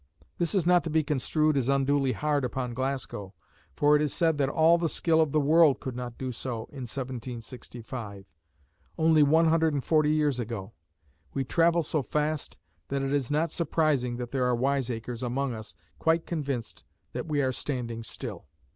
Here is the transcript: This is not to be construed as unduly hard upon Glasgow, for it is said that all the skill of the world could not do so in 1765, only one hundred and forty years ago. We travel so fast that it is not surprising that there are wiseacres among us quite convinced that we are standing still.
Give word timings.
This 0.39 0.55
is 0.55 0.65
not 0.65 0.83
to 0.85 0.89
be 0.89 1.03
construed 1.03 1.55
as 1.57 1.69
unduly 1.69 2.13
hard 2.13 2.43
upon 2.43 2.73
Glasgow, 2.73 3.35
for 3.75 3.95
it 3.95 4.01
is 4.01 4.11
said 4.11 4.39
that 4.39 4.49
all 4.49 4.79
the 4.79 4.89
skill 4.89 5.21
of 5.21 5.31
the 5.31 5.39
world 5.39 5.79
could 5.79 5.95
not 5.95 6.17
do 6.17 6.31
so 6.31 6.61
in 6.71 6.89
1765, 6.89 8.25
only 8.97 9.21
one 9.21 9.49
hundred 9.49 9.75
and 9.75 9.83
forty 9.83 10.11
years 10.11 10.39
ago. 10.39 10.73
We 11.35 11.43
travel 11.43 11.83
so 11.83 12.01
fast 12.01 12.57
that 12.87 13.03
it 13.03 13.13
is 13.13 13.29
not 13.29 13.51
surprising 13.51 14.17
that 14.17 14.31
there 14.31 14.45
are 14.47 14.55
wiseacres 14.55 15.21
among 15.21 15.53
us 15.53 15.75
quite 15.99 16.25
convinced 16.25 16.83
that 17.13 17.27
we 17.27 17.43
are 17.43 17.51
standing 17.51 18.01
still. 18.01 18.47